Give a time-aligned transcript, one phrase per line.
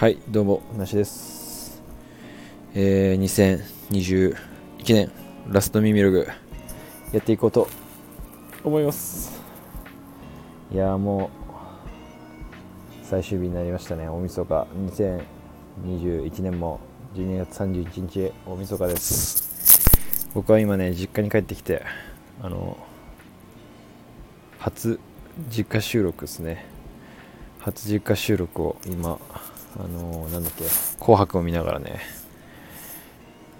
[0.00, 1.82] はい、どうも、なしです。
[2.72, 3.20] えー、
[3.90, 4.34] 2021
[4.94, 5.12] 年
[5.46, 6.26] ラストミミログ
[7.12, 7.68] やっていこうと
[8.64, 9.30] 思います。
[10.72, 11.28] いやも
[13.02, 14.66] う最終日になりましたね、大晦日。
[16.06, 16.80] 2021年も
[17.14, 19.90] 12月31日大晦日です。
[20.32, 21.84] 僕は今ね、実家に帰ってきて、
[22.40, 22.78] あの、
[24.60, 24.98] 初
[25.50, 26.64] 実家収録ですね。
[27.58, 29.18] 初実家収録を今
[29.78, 30.64] あのーなんだっけ
[30.98, 32.00] 「紅白」を見ながらね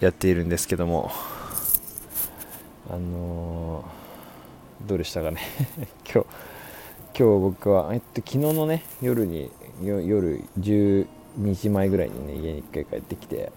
[0.00, 1.10] やっているんですけども
[2.90, 4.04] あのー
[4.86, 5.40] どうでしたかね。
[6.04, 6.26] 今日
[7.18, 11.06] 今日僕はえっと昨日のね夜に夜12
[11.54, 13.50] 時前ぐらいにね家に1回帰ってきて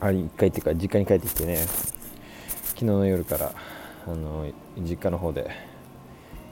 [0.00, 1.64] あれ1回っていうか実家に帰ってきてね
[2.64, 3.52] 昨日の夜から
[4.06, 4.46] あの
[4.76, 5.50] 実家の方で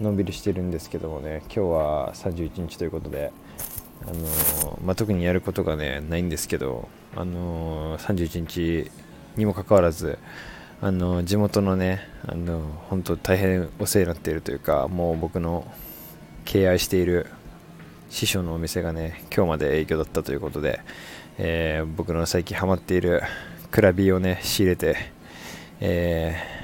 [0.00, 3.32] のんびりしてるんですけどもね今日は31日ということで
[4.06, 8.90] あのまあ、特にやることがねないんですけど、あのー31日
[9.36, 10.18] にもかかわらず、
[10.80, 15.70] あの地元のね、あの本当大変お世話になっているというかもう僕の
[16.46, 17.26] 敬愛している
[18.08, 20.80] 師匠のお店がね今日まで営業だったということで、
[21.38, 23.22] えー僕の最近ハマっている
[23.70, 24.96] クラビをね仕入れて、
[25.80, 26.60] えー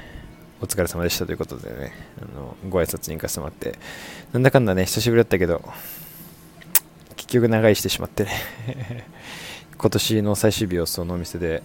[0.59, 3.77] お疲れ様でしたということでねあのご挨拶に行かせてもらって
[4.33, 5.61] なんだかんだね久しぶりだったけど
[7.27, 8.31] 結局長居してしまってね
[9.77, 11.61] 今年の最終日をそのお店で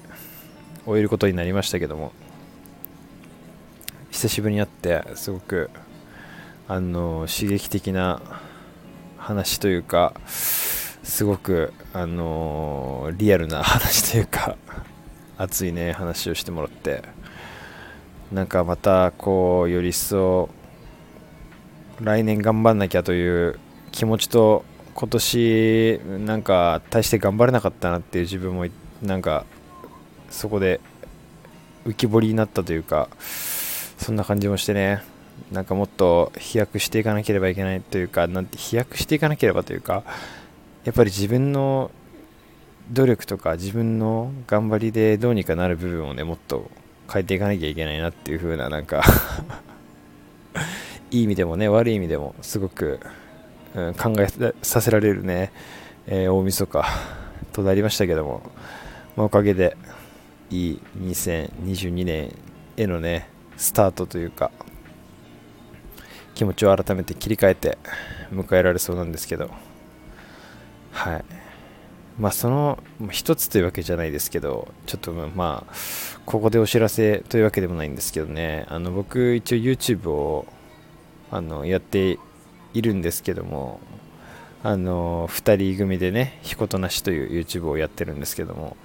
[0.84, 2.12] 終えることになりましたけども
[4.10, 5.70] 久しぶりに会ってすごく
[6.66, 8.20] あの刺激的な
[9.16, 14.56] 話というかすごくあのリアルな 話というか
[15.38, 17.04] 熱いね話をしてもらって
[18.32, 20.50] なんかまたこうより一層
[22.00, 23.60] 来年頑張んなきゃという
[23.92, 24.64] 気持ちと
[24.94, 28.66] 今年なんか大して頑張れなかったなっていう自分も
[29.02, 29.44] なんか
[30.30, 30.80] そこで
[31.86, 35.02] 浮き彫りになったというかそんな感じもしてね。
[35.50, 40.04] なんかもっと飛躍していかなければいけないというかなんて飛躍していかなければというか
[40.84, 41.90] やっぱり自分の
[42.90, 46.70] 努力とか自分の頑張りでどうにかなる部分をねもっと
[47.12, 49.02] 変えていかなきゃいけないなっていう風ななんか
[51.10, 53.00] いい意味でもね悪い意味でもすごく
[53.74, 55.52] うん考えさせられるね、
[56.06, 56.84] えー大晦日。
[57.52, 58.42] となりましたけども、
[59.16, 59.76] まあおかげで
[60.50, 62.34] いい2022年
[62.76, 64.50] へのねスタートというか
[66.34, 67.78] 気持ちを改めて切り替えて
[68.30, 69.50] 迎えられそうなんですけど。
[70.92, 71.24] はい。
[72.18, 75.74] まあそのまあ一つというわけじゃないですけどちょっとまあ
[76.26, 78.66] ここでお知らせというわけでもないんですけどね。
[78.68, 80.46] あの僕一応 YouTube を
[81.30, 82.18] あのやって
[82.74, 83.80] いるんですけども
[84.62, 88.76] あの2人組でね「ひことなし」という YouTube をやってるんですけども、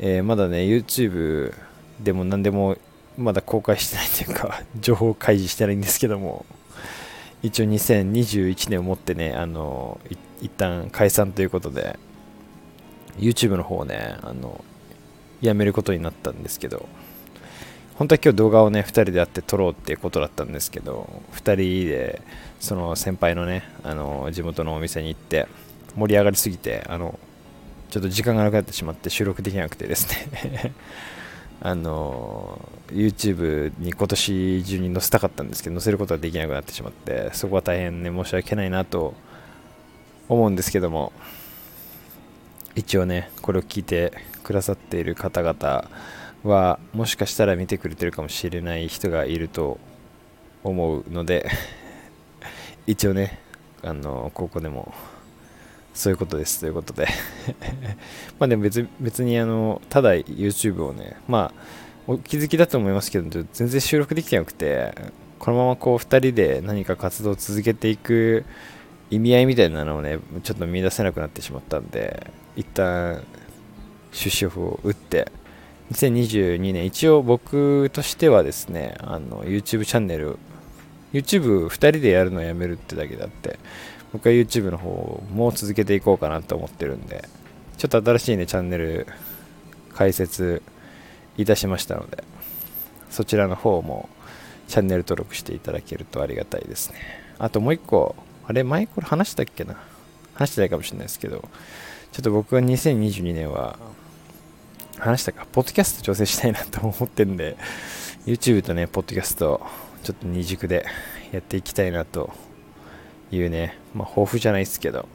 [0.00, 1.54] えーまだね YouTube
[2.00, 2.76] でも何でも
[3.16, 6.44] まだ公開してないというか 情報開示してないんですけども
[7.42, 10.00] 一応2021年をもってねあの
[10.40, 11.98] 一旦解散ということで
[13.18, 14.64] YouTube の方をねあの
[15.40, 16.88] やめることになったんですけど
[17.96, 22.22] 本当は今日動画をね2人で会って撮ろうっていうことだったんですけど2人で
[22.60, 25.46] その先輩のねあの地元のお店に行って
[25.96, 27.18] 盛り上がりすぎてあの
[27.90, 30.72] ちょっと時間がなくなってしまって収録できなくてですね。
[31.64, 32.58] あの
[32.88, 39.14] YouTube に今年中に載せたかったんですけど載せることができなくなってしまってそこは大変ね申し訳ないなと
[40.28, 41.12] 思うんですけども
[42.74, 45.88] 一応ねこれを聞いてくださっている方々
[46.44, 49.78] はもしかしたら見てくれてるかもしれない人がいると
[50.64, 51.48] 思うので
[52.86, 53.38] 一応ね
[53.82, 54.92] あのここでも
[55.94, 57.06] そういうことですということで。
[58.38, 61.62] まあでも別別にあのただ YouTube をねまあ
[62.06, 64.94] お気づきだと思いますけど全然収録できてなくて
[65.38, 68.44] このままこう2人で何か活動を続けていく
[69.10, 73.22] 意味合いみたいなのをねちょっと見出せなくなってしまったんで一旦
[74.10, 75.30] 出資オフを打って
[75.92, 80.38] 2022年一応僕としてはですねあの YouTube チャンネル
[81.12, 83.58] YouTube2 人でやるのをやめるってだけだって
[84.12, 87.28] 僕は YouTube の方も続けていこうかなと思ってるんで
[87.76, 89.06] ちょっと新しいねチャンネル
[89.94, 90.62] 開設
[91.36, 92.24] いたしましたので
[93.10, 94.08] そちらの方も
[94.68, 96.96] チャンネル登録していただけるとありがたいですね。
[97.38, 98.14] あともう一個
[98.46, 99.76] あれ前これ話したっけな？
[100.34, 101.46] 話してないかもしれないですけど
[102.12, 103.78] ちょっと僕は2022年は
[105.02, 105.46] 話したか。
[105.50, 107.56] ポッドキャスト調整したいなと思ってるんで。
[108.24, 109.60] YouTube とねポッドキャスト
[110.04, 110.86] ちょっと二軸で
[111.32, 112.32] やっていきたいなと
[113.32, 113.78] いうね。
[113.94, 115.08] まあ抱負じゃないですけど。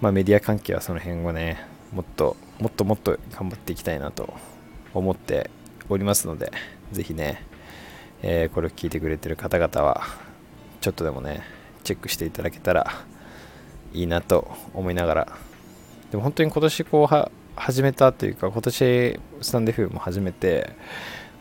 [0.00, 4.34] まあ、メディア関係はその辺をねもっともっともっと頑張っていきたいなと
[4.92, 5.48] 思って
[5.88, 6.50] おりますので。
[6.90, 7.42] ぜひね、
[8.22, 10.02] えー、これを聞いてくれてる方々は
[10.80, 11.42] ちょっとでもね
[11.84, 12.86] チェックしていただけたら
[13.94, 15.32] いいなと思いながら。
[16.10, 20.70] でも本当に今年こうは始めたというか今年スタンデフも始めて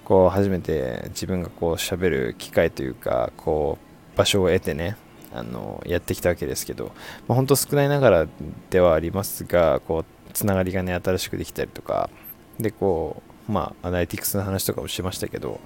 [0.03, 3.77] こう初めて自分がこう喋る機会というかこ
[4.13, 4.97] う場所を得てね
[5.33, 6.91] あのやってきたわけですけど、
[7.27, 8.27] まあ、本当少ないながら
[8.69, 12.09] ではありますがこうつながりがね新しくできたりとか
[12.59, 15.61] でこうまあアナリティクスの話とかもしましたけど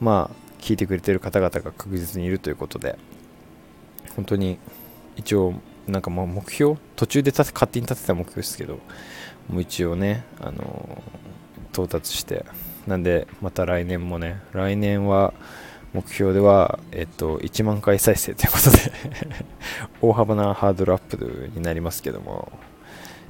[0.00, 2.98] まあ聞いてくれてる方々が確実にいるということで
[4.16, 4.58] 本当に
[5.16, 5.54] 一応
[5.86, 8.78] なんかもう目標途中で勝手に立てた目標ですけど
[9.48, 11.02] もう一応ねあの
[11.72, 12.44] 到達して
[12.86, 15.34] なんでまた来年もね来年は
[15.94, 18.92] 目標では、えっと、1万回再生ということで
[20.02, 22.50] 大幅なハードルアップになりますけども、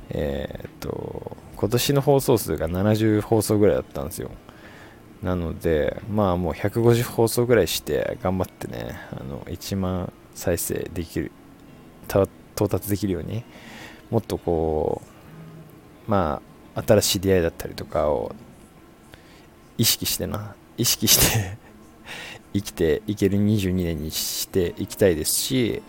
[0.08, 4.30] えー、っと、今年の放送数が70放送ぐらいだったんですよ。
[5.22, 11.32] なので、まあもう150放送ぐらいして頑張ってね、あの1万再生できる
[12.08, 13.44] た、到達できるように、
[14.10, 15.02] もっとこ
[16.08, 16.40] う、ま
[16.74, 18.34] あ、新しい出会いだったりとかを
[19.78, 21.56] 意識してな、意識して
[22.52, 25.82] 生きていける22年にしていきたいですし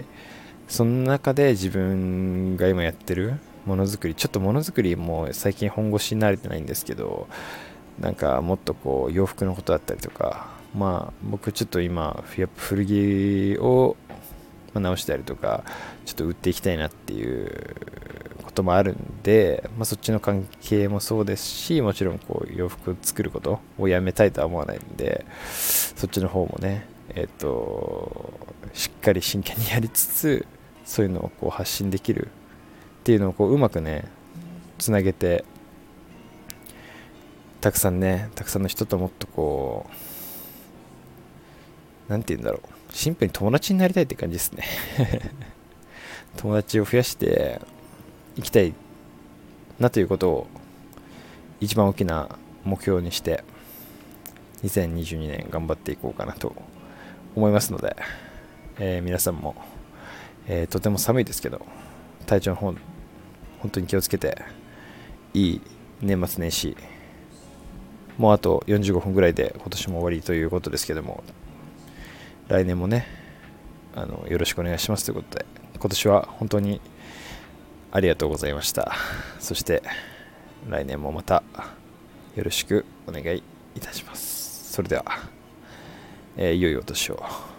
[0.67, 7.27] その中で自分が今やってるものづくりちょっとものづくりも最近本腰に慣れてないんですけど
[8.00, 12.23] なんかもっとこう洋服のことだったりとかまあ僕ちょっと今
[12.56, 13.95] 古着を
[14.75, 15.63] ま直したりとか
[16.06, 17.75] ちょっと売っていきたいなっていう
[18.44, 28.33] こともあるんで、まあ、そっちの関係もそうですしもちろんこう洋服を作ることをやめたいとは思わないんでそっちの方もねえっ、ー、と
[28.74, 30.45] しっかり真剣にやりつつ
[30.83, 32.30] そういうのをこう発信できるっ
[33.04, 34.06] ていうのをこううまくね
[34.77, 35.45] つなげて
[37.62, 40.14] たくさんねたくさんの人ともっとこう
[42.07, 42.94] 何て言うんだろう。
[42.94, 44.63] シンプルに友達になりたいって感じですね。
[46.38, 47.62] 友達を増やして
[48.36, 48.74] いきたい
[49.80, 50.48] なということを
[51.60, 52.30] 一番大きな
[52.63, 53.44] 目標にして
[54.63, 56.56] 2022年頑張っていこうかなと
[57.36, 57.96] 思いますので、
[58.80, 59.56] えー、皆さんも、
[60.48, 61.66] えー、とても寒いですけど
[62.25, 62.74] 体調の方
[63.60, 64.42] 本当に気をつけて
[65.34, 65.62] いい
[66.01, 66.75] 年末年始
[68.18, 71.24] もうあと45分ぐらいで今年も終わりということですけども
[72.47, 73.07] 来年もね
[73.95, 75.45] あのよろしくお願いしますということで
[75.80, 76.81] 今年は本当に
[77.92, 78.92] ありがとうございました。
[79.39, 79.81] そして
[80.69, 81.44] 来年もまた
[82.36, 83.42] よろしくお願い
[83.75, 84.74] いたします。
[84.74, 85.06] それでは、
[86.36, 87.55] えー、良いお年を。